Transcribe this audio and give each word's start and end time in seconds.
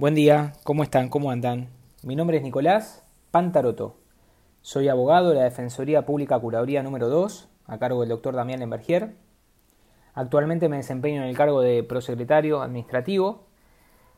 Buen 0.00 0.14
día, 0.14 0.54
¿cómo 0.64 0.82
están? 0.82 1.10
¿Cómo 1.10 1.30
andan? 1.30 1.68
Mi 2.02 2.16
nombre 2.16 2.38
es 2.38 2.42
Nicolás 2.42 3.04
Pantaroto. 3.30 3.98
Soy 4.62 4.88
abogado 4.88 5.28
de 5.28 5.34
la 5.34 5.44
Defensoría 5.44 6.06
Pública 6.06 6.38
Curaduría 6.38 6.82
número 6.82 7.10
2, 7.10 7.50
a 7.66 7.78
cargo 7.78 8.00
del 8.00 8.08
doctor 8.08 8.34
Damián 8.34 8.60
Lembergier. 8.60 9.12
Actualmente 10.14 10.70
me 10.70 10.78
desempeño 10.78 11.20
en 11.20 11.28
el 11.28 11.36
cargo 11.36 11.60
de 11.60 11.82
prosecretario 11.82 12.62
administrativo. 12.62 13.44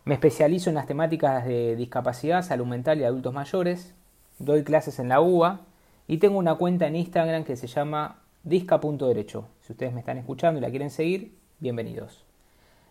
Me 0.04 0.14
especializo 0.14 0.70
en 0.70 0.76
las 0.76 0.86
temáticas 0.86 1.44
de 1.44 1.74
discapacidad, 1.74 2.42
salud 2.42 2.66
mental 2.66 3.00
y 3.00 3.04
adultos 3.04 3.34
mayores. 3.34 3.92
Doy 4.38 4.62
clases 4.62 5.00
en 5.00 5.08
la 5.08 5.20
UBA 5.20 5.62
y 6.06 6.18
tengo 6.18 6.38
una 6.38 6.54
cuenta 6.54 6.86
en 6.86 6.94
Instagram 6.94 7.42
que 7.42 7.56
se 7.56 7.66
llama 7.66 8.22
disca.derecho. 8.44 9.48
Si 9.62 9.72
ustedes 9.72 9.92
me 9.92 9.98
están 9.98 10.18
escuchando 10.18 10.58
y 10.58 10.62
la 10.62 10.70
quieren 10.70 10.90
seguir, 10.90 11.36
bienvenidos. 11.58 12.24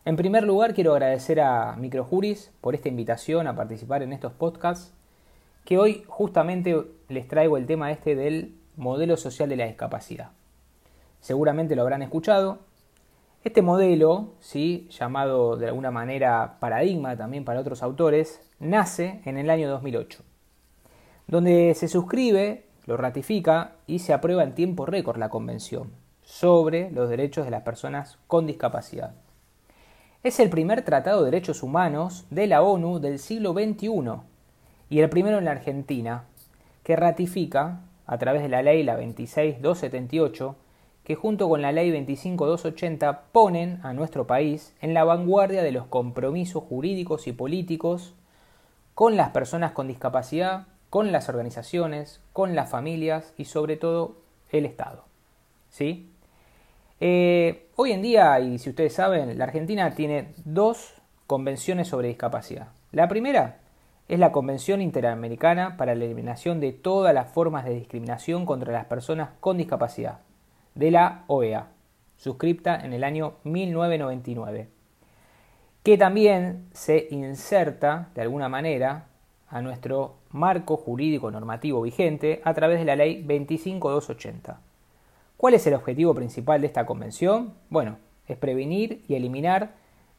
En 0.04 0.16
primer 0.16 0.44
lugar, 0.44 0.74
quiero 0.74 0.94
agradecer 0.94 1.40
a 1.42 1.76
Microjuris 1.76 2.52
por 2.60 2.74
esta 2.74 2.90
invitación 2.90 3.46
a 3.46 3.56
participar 3.56 4.02
en 4.02 4.14
estos 4.14 4.34
podcasts, 4.34 4.96
que 5.64 5.78
hoy 5.78 6.04
justamente 6.08 6.76
les 7.08 7.28
traigo 7.28 7.56
el 7.56 7.68
tema 7.68 7.92
este 7.92 8.16
del 8.16 8.56
modelo 8.78 9.16
social 9.16 9.48
de 9.48 9.58
la 9.58 9.68
discapacidad. 9.68 10.32
Seguramente 11.20 11.76
lo 11.76 11.84
habrán 11.84 12.02
escuchado. 12.02 12.58
Este 13.44 13.62
modelo, 13.62 14.34
¿sí? 14.40 14.88
llamado 14.90 15.56
de 15.56 15.68
alguna 15.68 15.92
manera 15.92 16.58
paradigma 16.60 17.16
también 17.16 17.46
para 17.46 17.60
otros 17.60 17.84
autores, 17.84 18.42
nace 18.60 19.22
en 19.26 19.38
el 19.38 19.52
año 19.52 19.70
2008, 19.70 20.24
donde 21.28 21.76
se 21.76 21.88
suscribe, 21.88 22.66
lo 22.88 22.98
ratifica 22.98 23.74
y 23.86 24.00
se 24.00 24.14
aprueba 24.14 24.42
en 24.42 24.56
tiempo 24.56 24.88
récord 24.88 25.20
la 25.20 25.30
Convención 25.30 25.92
sobre 26.24 26.90
los 26.90 27.08
derechos 27.08 27.46
de 27.46 27.52
las 27.52 27.62
personas 27.62 28.18
con 28.26 28.48
discapacidad. 28.48 29.14
Es 30.24 30.40
el 30.40 30.52
primer 30.52 30.84
tratado 30.84 31.24
de 31.24 31.32
derechos 31.32 31.64
humanos 31.64 32.26
de 32.30 32.46
la 32.46 32.62
ONU 32.62 33.00
del 33.00 33.18
siglo 33.18 33.54
XXI 33.54 34.22
y 34.88 35.00
el 35.00 35.10
primero 35.10 35.40
en 35.40 35.46
la 35.46 35.52
Argentina, 35.52 36.26
que 36.84 36.96
ratifica, 36.96 37.82
a 38.06 38.20
través 38.20 38.44
de 38.44 38.50
la 38.50 38.62
ley 38.62 38.84
la 38.84 38.98
26278, 38.98 40.56
que 41.04 41.16
junto 41.16 41.50
con 41.50 41.64
la 41.64 41.72
ley 41.72 41.90
25280 41.90 43.24
ponen 43.32 43.80
a 43.82 43.94
nuestro 43.94 44.28
país 44.28 44.76
en 44.80 44.94
la 44.94 45.04
vanguardia 45.06 45.64
de 45.64 45.72
los 45.72 45.88
compromisos 45.88 46.66
jurídicos 46.66 47.26
y 47.26 47.32
políticos 47.32 48.14
con 48.94 49.18
las 49.18 49.30
personas 49.30 49.72
con 49.72 49.88
discapacidad, 49.88 50.68
con 50.92 51.12
las 51.12 51.30
organizaciones, 51.30 52.22
con 52.32 52.54
las 52.54 52.70
familias 52.70 53.34
y 53.38 53.46
sobre 53.46 53.76
todo 53.76 54.18
el 54.52 54.68
Estado. 54.68 55.04
¿Sí? 55.72 56.12
Eh, 57.00 57.71
hoy 57.82 57.94
en 57.94 58.04
día, 58.04 58.40
y 58.40 58.60
si 58.60 58.70
ustedes 58.70 58.94
saben, 58.94 59.40
la 59.40 59.46
Argentina 59.46 59.96
tiene 59.96 60.36
dos 60.46 61.02
convenciones 61.26 61.88
sobre 61.88 62.10
discapacidad. 62.10 62.68
La 62.92 63.08
primera 63.08 63.58
es 64.08 64.20
la 64.20 64.32
Convención 64.32 64.84
Interamericana 64.84 65.78
para 65.78 65.96
la 65.96 66.06
Eliminación 66.06 66.60
de 66.60 66.74
todas 66.74 67.12
las 67.12 67.32
formas 67.34 67.66
de 67.66 67.74
discriminación 67.74 68.46
contra 68.46 68.72
las 68.72 68.86
personas 68.86 69.30
con 69.40 69.58
discapacidad, 69.58 70.20
de 70.76 70.92
la 70.92 71.24
OEA, 71.26 71.70
suscripta 72.18 72.80
en 72.80 72.94
el 72.94 73.04
año 73.04 73.38
1999, 73.46 74.70
que 75.82 75.98
también 75.98 76.68
se 76.74 77.08
inserta 77.10 78.10
de 78.14 78.22
alguna 78.22 78.48
manera 78.48 79.08
a 79.48 79.60
nuestro 79.64 80.18
marco 80.30 80.78
jurídico 80.78 81.32
normativo 81.32 81.82
vigente 81.82 82.44
a 82.44 82.54
través 82.54 82.78
de 82.78 82.86
la 82.86 82.96
Ley 82.96 83.24
25280. 83.24 84.71
¿Cuál 85.42 85.56
es 85.56 85.66
el 85.66 85.74
objetivo 85.74 86.14
principal 86.14 86.62
de 86.62 86.68
esta 86.68 86.86
convención? 86.86 87.56
Bueno, 87.72 87.98
es 88.28 88.38
prevenir 88.38 89.04
y 89.08 89.16
eliminar 89.16 89.72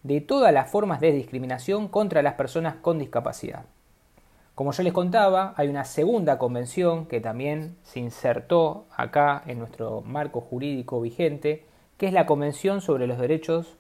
de 0.03 0.21
todas 0.21 0.53
las 0.53 0.69
formas 0.69 0.99
de 0.99 1.13
discriminación 1.13 1.87
contra 1.87 2.23
las 2.23 2.35
personas 2.35 2.75
con 2.75 2.99
discapacidad. 2.99 3.67
Como 4.57 4.73
yo 4.73 4.83
les 4.83 4.93
contaba, 4.93 5.55
hay 5.57 5.69
una 5.69 5.85
segunda 5.85 6.39
convención 6.39 7.07
que 7.07 7.21
también 7.21 7.77
se 7.85 8.01
insertó 8.01 8.87
acá 8.97 9.45
en 9.47 9.61
nuestro 9.61 10.01
marco 10.01 10.41
jurídico 10.41 11.01
vigente, 11.01 11.67
que 11.99 12.09
es 12.09 12.13
la 12.13 12.27
Convención 12.27 12.81
sobre 12.81 13.07
los 13.07 13.19
Derechos 13.19 13.77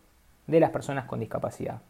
de 0.46 0.60
las 0.60 0.70
Personas 0.70 1.06
con 1.06 1.18
Discapacidad. 1.18 1.80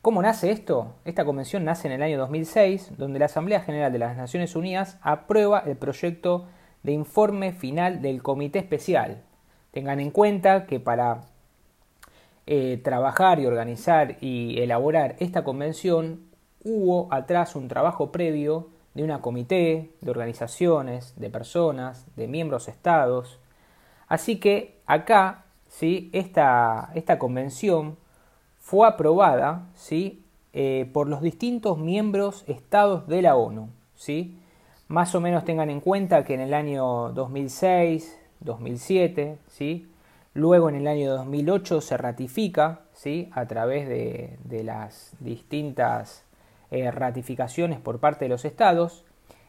¿Cómo 0.00 0.22
nace 0.22 0.50
esto? 0.50 0.94
Esta 1.04 1.26
convención 1.26 1.66
nace 1.66 1.86
en 1.86 1.92
el 1.92 2.02
año 2.02 2.16
2006, 2.16 2.96
donde 2.96 3.18
la 3.18 3.26
Asamblea 3.26 3.60
General 3.60 3.92
de 3.92 3.98
las 3.98 4.16
Naciones 4.16 4.56
Unidas 4.56 4.96
aprueba 5.02 5.58
el 5.66 5.76
proyecto 5.76 6.46
de 6.82 6.92
informe 6.92 7.52
final 7.52 8.02
del 8.02 8.22
comité 8.22 8.58
especial. 8.58 9.22
Tengan 9.70 10.00
en 10.00 10.10
cuenta 10.10 10.66
que 10.66 10.80
para 10.80 11.22
eh, 12.46 12.80
trabajar 12.82 13.38
y 13.40 13.46
organizar 13.46 14.16
y 14.20 14.60
elaborar 14.60 15.16
esta 15.20 15.44
convención 15.44 16.20
hubo 16.64 17.12
atrás 17.12 17.56
un 17.56 17.68
trabajo 17.68 18.12
previo 18.12 18.68
de 18.94 19.04
una 19.04 19.20
comité, 19.20 19.90
de 20.00 20.10
organizaciones, 20.10 21.14
de 21.16 21.30
personas, 21.30 22.04
de 22.16 22.28
miembros 22.28 22.68
estados. 22.68 23.38
Así 24.08 24.38
que 24.38 24.80
acá, 24.86 25.44
¿sí? 25.68 26.10
esta, 26.12 26.90
esta 26.94 27.18
convención 27.18 27.96
fue 28.58 28.86
aprobada 28.86 29.68
¿sí? 29.74 30.24
Eh, 30.52 30.90
por 30.92 31.08
los 31.08 31.22
distintos 31.22 31.78
miembros 31.78 32.44
estados 32.46 33.06
de 33.06 33.22
la 33.22 33.36
ONU. 33.36 33.70
¿sí? 33.94 34.38
Más 34.92 35.14
o 35.14 35.22
menos 35.22 35.46
tengan 35.46 35.70
en 35.70 35.80
cuenta 35.80 36.22
que 36.22 36.34
en 36.34 36.40
el 36.40 36.52
año 36.52 37.12
2006, 37.12 38.14
2007, 38.40 39.38
¿sí? 39.48 39.88
luego 40.34 40.68
en 40.68 40.74
el 40.74 40.86
año 40.86 41.12
2008 41.12 41.80
se 41.80 41.96
ratifica 41.96 42.82
¿sí? 42.92 43.30
a 43.32 43.46
través 43.46 43.88
de, 43.88 44.62
las 44.62 45.16
distintas 45.18 46.26
eh, 46.70 46.90
ratificaciones 46.90 47.80
por 47.80 48.00
parte 48.00 48.26
de 48.26 48.28
los 48.28 48.44
estados 48.44 49.06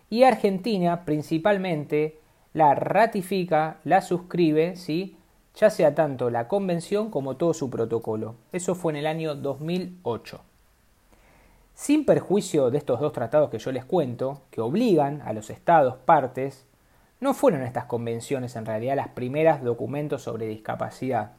y 0.10 0.24
Argentina 0.24 1.04
principalmente 1.04 2.22
la 2.54 2.74
ratifica, 2.74 3.82
la 3.84 4.00
suscribe, 4.00 4.78
¿sí? 4.78 5.18
ya 5.56 5.70
sea 5.70 5.94
tanto 5.94 6.30
la 6.30 6.48
convención 6.48 7.10
como 7.10 7.36
todo 7.36 7.54
su 7.54 7.70
protocolo. 7.70 8.36
Eso 8.54 8.76
fue 8.76 8.94
en 8.94 9.00
el 9.00 9.08
año 9.08 9.36
2008. 9.36 10.53
Sin 11.76 12.06
perjuicio 12.06 12.70
de 12.70 12.78
estos 12.78 13.00
dos 13.00 13.14
tratados 13.14 13.50
que 13.50 13.60
yo 13.60 13.72
les 13.72 13.86
cuento, 13.86 14.42
que 14.52 14.62
obligan 14.62 15.22
a 15.22 15.34
los 15.34 15.50
estados 15.50 15.96
partes, 15.98 16.66
no 17.20 17.34
fueron 17.34 17.64
estas 17.64 17.86
convenciones 17.86 18.56
en 18.56 18.66
realidad 18.66 18.96
las 18.96 19.10
primeras 19.10 19.64
documentos 19.64 20.22
sobre 20.22 20.48
discapacidad 20.48 21.32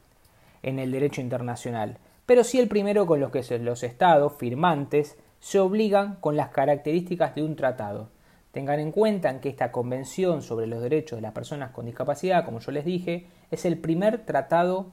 en 0.62 0.78
el 0.78 0.90
derecho 0.90 1.20
internacional, 1.20 1.98
pero 2.26 2.42
sí 2.42 2.58
el 2.58 2.68
primero 2.68 3.06
con 3.06 3.20
los 3.20 3.30
que 3.30 3.58
los 3.58 3.82
estados 3.82 4.32
firmantes 4.32 5.18
se 5.40 5.60
obligan 5.60 6.16
con 6.16 6.36
las 6.36 6.48
características 6.48 7.34
de 7.34 7.42
un 7.42 7.54
tratado. 7.54 8.08
Tengan 8.50 8.80
en 8.80 8.92
cuenta 8.92 9.40
que 9.40 9.50
esta 9.50 9.72
Convención 9.72 10.40
sobre 10.40 10.66
los 10.66 10.80
Derechos 10.80 11.18
de 11.18 11.22
las 11.22 11.32
Personas 11.32 11.70
con 11.72 11.86
Discapacidad, 11.86 12.44
como 12.44 12.60
yo 12.60 12.72
les 12.72 12.84
dije, 12.84 13.26
es 13.50 13.64
el 13.64 13.78
primer 13.78 14.24
tratado 14.24 14.86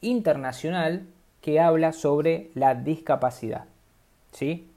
internacional 0.00 1.06
que 1.42 1.60
habla 1.60 1.92
sobre 1.92 2.50
la 2.54 2.74
discapacidad. 2.74 3.64
¿Sí? 4.32 4.69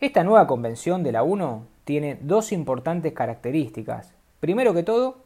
Esta 0.00 0.24
nueva 0.24 0.46
convención 0.46 1.02
de 1.02 1.12
la 1.12 1.22
ONU 1.22 1.66
tiene 1.84 2.18
dos 2.20 2.52
importantes 2.52 3.12
características. 3.12 4.14
Primero 4.40 4.74
que 4.74 4.82
todo, 4.82 5.18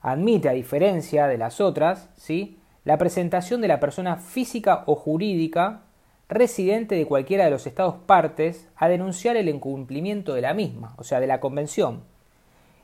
admite, 0.00 0.48
a 0.48 0.52
diferencia 0.52 1.26
de 1.26 1.38
las 1.38 1.60
otras, 1.60 2.10
¿sí? 2.16 2.58
la 2.84 2.98
presentación 2.98 3.60
de 3.60 3.68
la 3.68 3.80
persona 3.80 4.16
física 4.16 4.82
o 4.86 4.94
jurídica 4.96 5.82
residente 6.28 6.94
de 6.94 7.06
cualquiera 7.06 7.44
de 7.44 7.50
los 7.50 7.66
estados 7.66 7.96
partes 8.06 8.68
a 8.76 8.88
denunciar 8.88 9.36
el 9.36 9.48
incumplimiento 9.48 10.34
de 10.34 10.40
la 10.40 10.54
misma, 10.54 10.94
o 10.96 11.04
sea, 11.04 11.20
de 11.20 11.26
la 11.26 11.40
convención. 11.40 12.02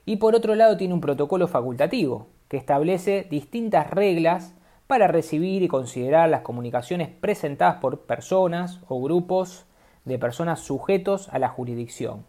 Y 0.04 0.16
por 0.16 0.34
otro 0.34 0.54
lado 0.54 0.76
tiene 0.76 0.94
un 0.94 1.00
protocolo 1.00 1.48
facultativo, 1.48 2.28
que 2.48 2.56
establece 2.56 3.26
distintas 3.28 3.90
reglas 3.90 4.54
para 4.86 5.08
recibir 5.08 5.62
y 5.62 5.68
considerar 5.68 6.28
las 6.28 6.42
comunicaciones 6.42 7.08
presentadas 7.08 7.76
por 7.76 8.02
personas 8.02 8.80
o 8.88 9.00
grupos 9.02 9.66
de 10.06 10.18
personas 10.18 10.60
sujetos 10.60 11.28
a 11.28 11.38
la 11.38 11.50
jurisdicción. 11.50 12.24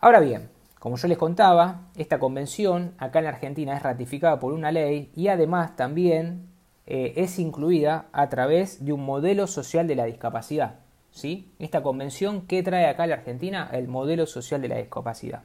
Ahora 0.00 0.20
bien, 0.20 0.50
como 0.78 0.96
yo 0.96 1.08
les 1.08 1.18
contaba, 1.18 1.80
esta 1.96 2.18
convención 2.18 2.92
acá 2.98 3.18
en 3.18 3.26
Argentina 3.26 3.74
es 3.74 3.82
ratificada 3.82 4.38
por 4.38 4.52
una 4.52 4.70
ley 4.70 5.10
y 5.16 5.28
además 5.28 5.76
también 5.76 6.46
eh, 6.86 7.14
es 7.16 7.38
incluida 7.38 8.06
a 8.12 8.28
través 8.28 8.84
de 8.84 8.92
un 8.92 9.04
modelo 9.04 9.46
social 9.46 9.86
de 9.86 9.96
la 9.96 10.04
discapacidad. 10.04 10.74
¿sí? 11.10 11.50
Esta 11.58 11.82
convención, 11.82 12.42
¿qué 12.42 12.62
trae 12.62 12.86
acá 12.86 13.04
a 13.04 13.06
la 13.06 13.14
Argentina? 13.14 13.70
El 13.72 13.88
modelo 13.88 14.26
social 14.26 14.60
de 14.60 14.68
la 14.68 14.76
discapacidad. 14.76 15.42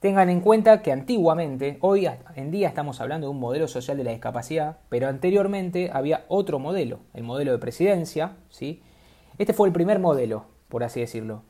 Tengan 0.00 0.28
en 0.28 0.40
cuenta 0.40 0.82
que 0.82 0.92
antiguamente, 0.92 1.78
hoy 1.80 2.06
en 2.34 2.50
día 2.50 2.68
estamos 2.68 3.00
hablando 3.00 3.26
de 3.26 3.32
un 3.32 3.40
modelo 3.40 3.68
social 3.68 3.96
de 3.96 4.04
la 4.04 4.12
discapacidad, 4.12 4.78
pero 4.88 5.08
anteriormente 5.08 5.90
había 5.92 6.24
otro 6.28 6.58
modelo, 6.58 7.00
el 7.14 7.22
modelo 7.22 7.52
de 7.52 7.58
presidencia, 7.58 8.36
¿sí? 8.48 8.82
Este 9.40 9.54
fue 9.54 9.68
el 9.68 9.72
primer 9.72 10.00
modelo, 10.00 10.44
por 10.68 10.84
así 10.84 11.00
decirlo, 11.00 11.44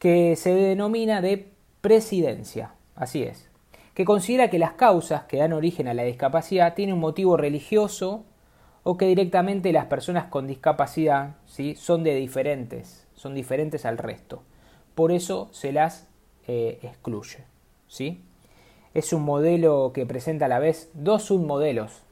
que 0.00 0.34
se 0.34 0.52
denomina 0.52 1.20
de 1.20 1.52
presidencia, 1.80 2.74
así 2.96 3.22
es, 3.22 3.48
que 3.94 4.04
considera 4.04 4.50
que 4.50 4.58
las 4.58 4.72
causas 4.72 5.22
que 5.22 5.36
dan 5.36 5.52
origen 5.52 5.86
a 5.86 5.94
la 5.94 6.02
discapacidad 6.02 6.74
tienen 6.74 6.96
un 6.96 7.00
motivo 7.00 7.36
religioso 7.36 8.24
o 8.82 8.96
que 8.96 9.06
directamente 9.06 9.72
las 9.72 9.84
personas 9.84 10.24
con 10.24 10.48
discapacidad 10.48 11.36
¿sí? 11.46 11.76
son 11.76 12.02
de 12.02 12.16
diferentes, 12.16 13.06
son 13.14 13.36
diferentes 13.36 13.86
al 13.86 13.98
resto. 13.98 14.42
Por 14.96 15.12
eso 15.12 15.48
se 15.52 15.70
las 15.70 16.08
eh, 16.48 16.80
excluye. 16.82 17.44
¿sí? 17.86 18.20
Es 18.94 19.12
un 19.12 19.22
modelo 19.22 19.92
que 19.94 20.06
presenta 20.06 20.46
a 20.46 20.48
la 20.48 20.58
vez 20.58 20.90
dos 20.92 21.22
submodelos, 21.22 22.02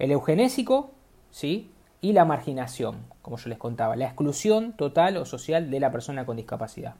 el 0.00 0.10
eugenésico 0.10 0.90
¿sí? 1.30 1.70
y 2.00 2.14
la 2.14 2.24
marginación, 2.24 2.96
como 3.26 3.38
yo 3.38 3.48
les 3.48 3.58
contaba, 3.58 3.96
la 3.96 4.04
exclusión 4.04 4.74
total 4.74 5.16
o 5.16 5.24
social 5.24 5.68
de 5.68 5.80
la 5.80 5.90
persona 5.90 6.24
con 6.24 6.36
discapacidad. 6.36 6.94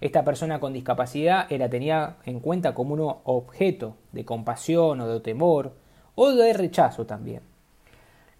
Esta 0.00 0.24
persona 0.24 0.58
con 0.58 0.72
discapacidad 0.72 1.46
era 1.48 1.70
tenida 1.70 2.16
en 2.26 2.40
cuenta 2.40 2.74
como 2.74 2.94
un 2.94 3.14
objeto 3.22 3.94
de 4.10 4.24
compasión 4.24 5.00
o 5.00 5.06
de 5.06 5.20
temor 5.20 5.70
o 6.16 6.32
de 6.32 6.54
rechazo 6.54 7.06
también. 7.06 7.42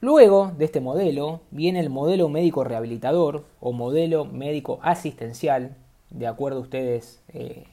Luego 0.01 0.51
de 0.59 0.65
este 0.65 0.81
modelo 0.81 1.43
viene 1.53 1.79
el 1.79 1.89
modelo 1.89 2.29
médico 2.29 2.65
rehabilitador 2.65 3.45
o 3.61 3.73
modelo 3.73 4.25
médico 4.25 4.81
asistencial, 4.83 5.77
de 6.11 6.27
acuerdo 6.27 6.59
a 6.59 6.63
ustedes 6.63 7.23
eh, 7.29 7.69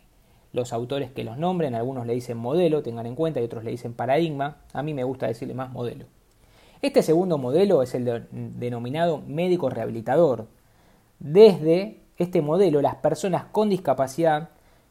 los 0.54 0.72
autores 0.72 1.10
que 1.10 1.24
los 1.24 1.40
nombren, 1.40 1.74
algunos 1.74 2.06
le 2.06 2.14
dicen 2.14 2.38
modelo, 2.38 2.84
tengan 2.84 3.08
en 3.08 3.16
cuenta, 3.16 3.42
y 3.42 3.46
otros 3.46 3.64
le 3.64 3.72
dicen 3.72 3.96
paradigma, 3.96 4.58
a 4.72 4.84
mí 4.84 4.94
me 4.94 5.04
gusta 5.04 5.26
decirle 5.26 5.56
más 5.56 5.72
modelo. 5.72 6.06
Este 6.82 7.04
segundo 7.04 7.38
modelo 7.38 7.84
es 7.84 7.94
el 7.94 8.28
denominado 8.32 9.22
médico 9.28 9.70
rehabilitador. 9.70 10.48
Desde 11.20 12.00
este 12.18 12.42
modelo, 12.42 12.82
las 12.82 12.96
personas 12.96 13.46
con 13.46 13.70
discapacidad 13.70 14.50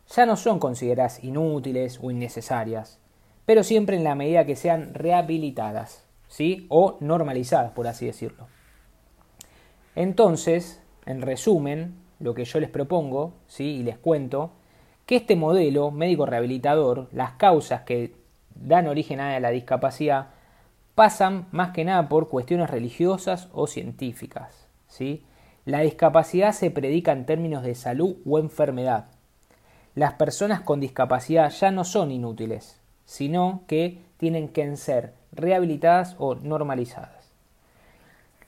ya 0.09 0.25
no 0.25 0.37
son 0.37 0.61
consideradas 0.61 1.25
inútiles 1.25 1.99
o 2.01 2.13
innecesarias, 2.13 3.01
pero 3.45 3.65
siempre 3.65 3.97
en 3.97 4.05
la 4.05 4.15
medida 4.15 4.47
que 4.47 4.55
sean 4.55 4.95
rehabilitadas, 4.95 6.05
¿sí? 6.29 6.67
O 6.69 6.97
normalizadas, 7.01 7.73
por 7.73 7.89
así 7.89 8.07
decirlo. 8.07 8.47
Entonces, 9.97 10.81
en 11.07 11.23
resumen, 11.23 11.97
lo 12.21 12.35
que 12.35 12.45
yo 12.45 12.61
les 12.61 12.71
propongo, 12.71 13.35
¿sí? 13.49 13.65
Y 13.65 13.83
les 13.83 13.99
cuento, 13.99 14.53
que 15.07 15.17
este 15.17 15.35
modelo 15.35 15.91
médico 15.91 16.25
rehabilitador, 16.25 17.09
las 17.11 17.33
causas 17.33 17.83
que 17.83 18.15
dan 18.55 18.87
origen 18.87 19.19
a 19.19 19.41
la 19.41 19.51
discapacidad, 19.51 20.29
pasan 20.95 21.47
más 21.51 21.71
que 21.71 21.85
nada 21.85 22.09
por 22.09 22.29
cuestiones 22.29 22.71
religiosas 22.71 23.49
o 23.53 23.67
científicas. 23.67 24.67
¿sí? 24.89 25.25
La 25.65 25.81
discapacidad 25.81 26.53
se 26.53 26.71
predica 26.71 27.13
en 27.13 27.27
términos 27.27 27.63
de 27.63 27.75
salud 27.75 28.17
o 28.27 28.39
enfermedad. 28.39 29.07
Las 29.95 30.15
personas 30.15 30.61
con 30.61 30.81
discapacidad 30.81 31.51
ya 31.51 31.71
no 31.71 31.85
son 31.85 32.11
inútiles, 32.11 32.81
sino 33.05 33.63
que 33.67 33.99
tienen 34.17 34.49
que 34.49 34.77
ser 34.77 35.15
rehabilitadas 35.33 36.17
o 36.19 36.35
normalizadas. 36.35 37.33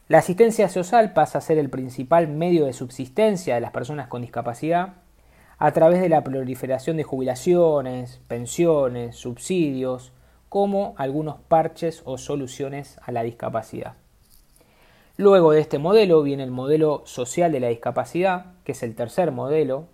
La 0.08 0.18
asistencia 0.18 0.68
social 0.68 1.12
pasa 1.12 1.38
a 1.38 1.40
ser 1.40 1.58
el 1.58 1.70
principal 1.70 2.28
medio 2.28 2.66
de 2.66 2.72
subsistencia 2.72 3.54
de 3.54 3.60
las 3.60 3.70
personas 3.70 4.08
con 4.08 4.20
discapacidad 4.20 4.94
a 5.58 5.72
través 5.72 6.00
de 6.00 6.08
la 6.08 6.22
proliferación 6.22 6.96
de 6.96 7.04
jubilaciones, 7.04 8.20
pensiones, 8.28 9.16
subsidios, 9.16 10.12
como 10.52 10.92
algunos 10.98 11.36
parches 11.48 12.02
o 12.04 12.18
soluciones 12.18 12.98
a 13.00 13.10
la 13.10 13.22
discapacidad. 13.22 13.94
Luego 15.16 15.52
de 15.52 15.62
este 15.62 15.78
modelo 15.78 16.22
viene 16.22 16.42
el 16.42 16.50
modelo 16.50 17.00
social 17.06 17.52
de 17.52 17.60
la 17.60 17.68
discapacidad, 17.68 18.52
que 18.62 18.72
es 18.72 18.82
el 18.82 18.94
tercer 18.94 19.32
modelo. 19.32 19.86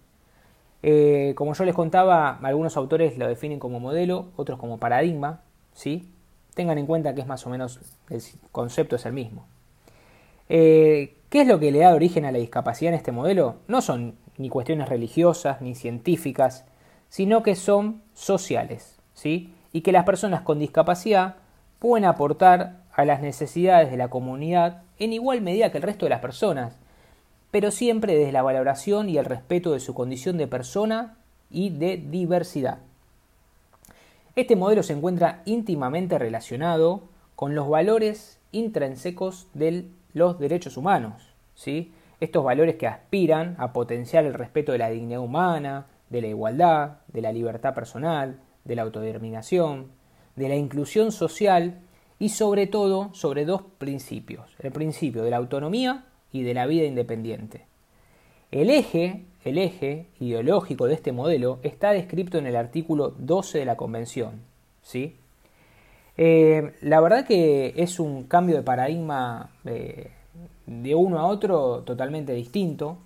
Eh, 0.82 1.34
como 1.36 1.54
yo 1.54 1.64
les 1.64 1.76
contaba, 1.76 2.40
algunos 2.42 2.76
autores 2.76 3.16
lo 3.18 3.28
definen 3.28 3.60
como 3.60 3.78
modelo, 3.78 4.30
otros 4.34 4.58
como 4.58 4.78
paradigma. 4.78 5.42
¿sí? 5.74 6.10
Tengan 6.54 6.76
en 6.78 6.86
cuenta 6.86 7.14
que 7.14 7.20
es 7.20 7.28
más 7.28 7.46
o 7.46 7.50
menos 7.50 7.78
el 8.10 8.20
concepto 8.50 8.96
es 8.96 9.06
el 9.06 9.12
mismo. 9.12 9.46
Eh, 10.48 11.18
¿Qué 11.28 11.42
es 11.42 11.46
lo 11.46 11.60
que 11.60 11.70
le 11.70 11.78
da 11.78 11.94
origen 11.94 12.24
a 12.24 12.32
la 12.32 12.38
discapacidad 12.38 12.92
en 12.92 12.98
este 12.98 13.12
modelo? 13.12 13.58
No 13.68 13.80
son 13.80 14.16
ni 14.38 14.48
cuestiones 14.48 14.88
religiosas 14.88 15.60
ni 15.60 15.76
científicas, 15.76 16.64
sino 17.10 17.44
que 17.44 17.54
son 17.54 18.02
sociales. 18.12 18.98
¿sí? 19.14 19.54
Y 19.72 19.82
que 19.82 19.92
las 19.92 20.04
personas 20.04 20.42
con 20.42 20.58
discapacidad 20.58 21.36
pueden 21.78 22.04
aportar 22.04 22.82
a 22.92 23.04
las 23.04 23.20
necesidades 23.20 23.90
de 23.90 23.96
la 23.96 24.08
comunidad 24.08 24.82
en 24.98 25.12
igual 25.12 25.40
medida 25.40 25.70
que 25.70 25.78
el 25.78 25.84
resto 25.84 26.06
de 26.06 26.10
las 26.10 26.20
personas, 26.20 26.76
pero 27.50 27.70
siempre 27.70 28.16
desde 28.16 28.32
la 28.32 28.42
valoración 28.42 29.08
y 29.08 29.18
el 29.18 29.24
respeto 29.24 29.72
de 29.72 29.80
su 29.80 29.94
condición 29.94 30.36
de 30.36 30.46
persona 30.46 31.16
y 31.50 31.70
de 31.70 31.96
diversidad. 31.96 32.78
Este 34.34 34.56
modelo 34.56 34.82
se 34.82 34.92
encuentra 34.92 35.42
íntimamente 35.44 36.18
relacionado 36.18 37.02
con 37.34 37.54
los 37.54 37.68
valores 37.68 38.38
intrínsecos 38.52 39.48
de 39.54 39.86
los 40.12 40.38
derechos 40.38 40.76
humanos, 40.76 41.34
¿sí? 41.54 41.92
estos 42.20 42.44
valores 42.44 42.76
que 42.76 42.86
aspiran 42.86 43.54
a 43.58 43.72
potenciar 43.72 44.24
el 44.24 44.34
respeto 44.34 44.72
de 44.72 44.78
la 44.78 44.90
dignidad 44.90 45.20
humana, 45.20 45.86
de 46.10 46.22
la 46.22 46.28
igualdad, 46.28 46.98
de 47.08 47.22
la 47.22 47.32
libertad 47.32 47.74
personal, 47.74 48.40
de 48.68 48.76
la 48.76 48.82
autodeterminación, 48.82 49.88
de 50.36 50.48
la 50.48 50.54
inclusión 50.54 51.10
social 51.10 51.80
y 52.20 52.28
sobre 52.28 52.66
todo 52.66 53.12
sobre 53.14 53.44
dos 53.44 53.62
principios, 53.78 54.54
el 54.60 54.70
principio 54.70 55.24
de 55.24 55.30
la 55.30 55.38
autonomía 55.38 56.04
y 56.30 56.42
de 56.42 56.54
la 56.54 56.66
vida 56.66 56.84
independiente. 56.84 57.66
El 58.50 58.70
eje, 58.70 59.24
el 59.44 59.58
eje 59.58 60.06
ideológico 60.20 60.86
de 60.86 60.94
este 60.94 61.12
modelo 61.12 61.58
está 61.62 61.90
descrito 61.90 62.38
en 62.38 62.46
el 62.46 62.56
artículo 62.56 63.14
12 63.18 63.58
de 63.58 63.64
la 63.64 63.76
Convención. 63.76 64.42
¿sí? 64.82 65.16
Eh, 66.16 66.74
la 66.82 67.00
verdad 67.00 67.26
que 67.26 67.74
es 67.76 68.00
un 68.00 68.24
cambio 68.24 68.56
de 68.56 68.62
paradigma 68.62 69.50
eh, 69.64 70.12
de 70.66 70.94
uno 70.94 71.18
a 71.18 71.26
otro 71.26 71.82
totalmente 71.84 72.32
distinto. 72.32 72.98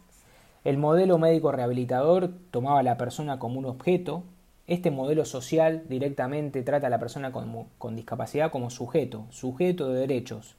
El 0.65 0.79
modelo 0.79 1.19
médico 1.19 1.51
rehabilitador 1.51 2.31
tomaba 2.51 2.81
a 2.81 2.85
la 2.85 2.97
persona 2.97 3.39
como 3.39 3.59
un 3.59 3.67
objeto, 3.67 4.23
este 4.67 4.91
modelo 4.91 5.25
social 5.25 5.83
directamente 5.89 6.63
trata 6.63 6.87
a 6.87 6.91
la 6.91 7.01
persona 7.01 7.33
con, 7.33 7.97
discapacidad 7.97 8.51
como 8.51 8.71
sujeto, 8.71 9.27
sujeto 9.31 9.89
de 9.89 10.01
derechos. 10.01 10.57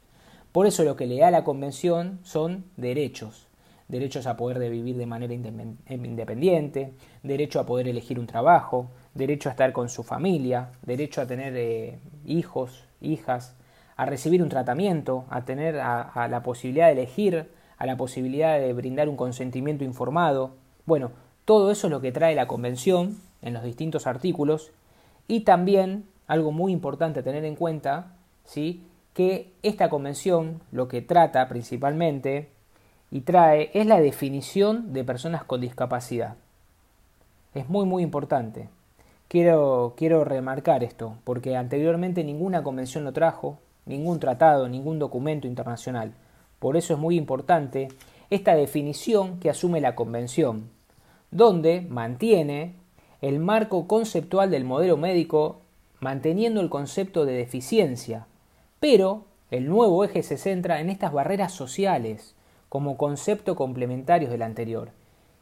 Por 0.51 0.67
eso 0.67 0.83
lo 0.83 0.95
que 0.95 1.07
le 1.07 1.19
da 1.19 1.31
la 1.31 1.43
convención 1.43 2.19
son 2.23 2.65
derechos. 2.77 3.47
Derechos 3.87 4.27
a 4.27 4.37
poder 4.37 4.69
vivir 4.69 4.97
de 4.97 5.05
manera 5.05 5.33
independiente, 5.33 6.93
derecho 7.21 7.59
a 7.59 7.65
poder 7.65 7.87
elegir 7.87 8.19
un 8.19 8.27
trabajo, 8.27 8.89
derecho 9.13 9.49
a 9.49 9.51
estar 9.51 9.71
con 9.73 9.89
su 9.89 10.03
familia, 10.03 10.71
derecho 10.83 11.21
a 11.21 11.27
tener 11.27 11.53
eh, 11.55 11.99
hijos, 12.25 12.85
hijas, 13.01 13.55
a 13.95 14.05
recibir 14.05 14.41
un 14.41 14.49
tratamiento, 14.49 15.25
a 15.29 15.45
tener 15.45 15.79
a 15.79 16.27
la 16.29 16.43
posibilidad 16.43 16.87
de 16.87 16.93
elegir, 16.93 17.51
a 17.77 17.85
la 17.85 17.97
posibilidad 17.97 18.59
de 18.59 18.73
brindar 18.73 19.09
un 19.09 19.17
consentimiento 19.17 19.83
informado. 19.83 20.55
Bueno, 20.85 21.11
todo 21.45 21.71
eso 21.71 21.87
es 21.87 21.91
lo 21.91 22.01
que 22.01 22.11
trae 22.11 22.35
la 22.35 22.47
convención 22.47 23.17
en 23.43 23.53
los 23.53 23.63
distintos 23.63 24.07
artículos 24.07 24.71
y 25.27 25.41
también 25.41 26.05
algo 26.27 26.51
muy 26.51 26.71
importante 26.71 27.23
tener 27.23 27.45
en 27.45 27.55
cuenta, 27.55 28.13
¿sí? 28.45 28.83
que 29.13 29.51
esta 29.61 29.89
convención 29.89 30.61
lo 30.71 30.87
que 30.87 31.01
trata 31.01 31.47
principalmente 31.47 32.49
y 33.11 33.21
trae 33.21 33.69
es 33.73 33.85
la 33.85 33.99
definición 33.99 34.91
de 34.93 35.03
personas 35.03 35.43
con 35.43 35.61
discapacidad. 35.61 36.35
Es 37.53 37.69
muy 37.69 37.85
muy 37.85 38.01
importante. 38.01 38.69
Quiero, 39.27 39.93
quiero 39.95 40.23
remarcar 40.23 40.83
esto, 40.83 41.15
porque 41.23 41.55
anteriormente 41.55 42.23
ninguna 42.23 42.63
convención 42.63 43.03
lo 43.03 43.13
trajo, 43.13 43.59
ningún 43.85 44.19
tratado, 44.19 44.67
ningún 44.67 44.99
documento 44.99 45.47
internacional. 45.47 46.13
Por 46.59 46.77
eso 46.77 46.93
es 46.93 46.99
muy 46.99 47.15
importante 47.15 47.89
esta 48.29 48.55
definición 48.55 49.39
que 49.39 49.49
asume 49.49 49.81
la 49.81 49.95
convención, 49.95 50.69
donde 51.29 51.81
mantiene 51.81 52.75
el 53.23 53.39
marco 53.39 53.87
conceptual 53.87 54.51
del 54.51 54.65
modelo 54.65 54.97
médico 54.97 55.61
manteniendo 56.01 56.59
el 56.59 56.69
concepto 56.69 57.25
de 57.25 57.31
deficiencia, 57.31 58.27
pero 58.81 59.23
el 59.49 59.69
nuevo 59.69 60.03
eje 60.03 60.23
se 60.23 60.35
centra 60.35 60.81
en 60.81 60.89
estas 60.89 61.13
barreras 61.13 61.53
sociales 61.53 62.35
como 62.67 62.97
concepto 62.97 63.55
complementarios 63.55 64.29
del 64.29 64.41
anterior, 64.41 64.89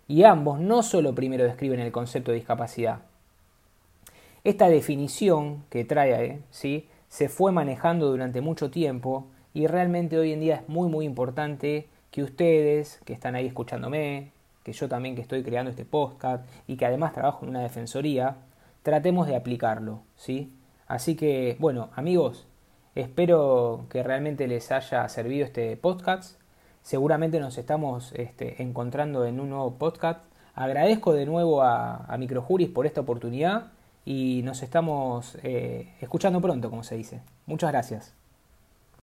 y 0.07 0.25
ambos 0.25 0.59
no 0.59 0.83
solo 0.83 1.15
primero 1.15 1.43
describen 1.43 1.79
el 1.79 1.91
concepto 1.91 2.29
de 2.29 2.37
discapacidad. 2.37 2.99
Esta 4.43 4.69
definición 4.69 5.63
que 5.71 5.83
trae 5.83 6.39
¿sí? 6.51 6.87
se 7.09 7.29
fue 7.29 7.51
manejando 7.51 8.11
durante 8.11 8.41
mucho 8.41 8.69
tiempo 8.69 9.25
y 9.55 9.65
realmente 9.65 10.19
hoy 10.19 10.33
en 10.33 10.41
día 10.41 10.55
es 10.57 10.69
muy 10.69 10.87
muy 10.87 11.05
importante 11.05 11.87
que 12.11 12.21
ustedes 12.21 12.99
que 13.05 13.13
están 13.13 13.33
ahí 13.33 13.47
escuchándome, 13.47 14.33
que 14.63 14.73
yo 14.73 14.87
también 14.87 15.15
que 15.15 15.21
estoy 15.21 15.43
creando 15.43 15.71
este 15.71 15.85
podcast 15.85 16.45
y 16.67 16.77
que 16.77 16.85
además 16.85 17.13
trabajo 17.13 17.43
en 17.43 17.49
una 17.49 17.61
defensoría, 17.61 18.37
tratemos 18.83 19.27
de 19.27 19.35
aplicarlo, 19.35 20.01
¿sí? 20.15 20.53
Así 20.87 21.15
que, 21.15 21.55
bueno, 21.59 21.89
amigos, 21.95 22.47
espero 22.95 23.85
que 23.89 24.03
realmente 24.03 24.47
les 24.47 24.71
haya 24.71 25.07
servido 25.09 25.45
este 25.45 25.77
podcast. 25.77 26.39
Seguramente 26.81 27.39
nos 27.39 27.57
estamos 27.57 28.11
este, 28.13 28.61
encontrando 28.61 29.25
en 29.25 29.39
un 29.39 29.49
nuevo 29.49 29.75
podcast. 29.75 30.19
Agradezco 30.53 31.13
de 31.13 31.25
nuevo 31.25 31.61
a, 31.61 32.05
a 32.05 32.17
Microjuris 32.17 32.69
por 32.69 32.85
esta 32.85 33.01
oportunidad 33.01 33.71
y 34.05 34.41
nos 34.43 34.63
estamos 34.63 35.37
eh, 35.43 35.93
escuchando 36.01 36.41
pronto, 36.41 36.69
como 36.69 36.83
se 36.83 36.95
dice. 36.95 37.21
Muchas 37.45 37.71
gracias. 37.71 38.20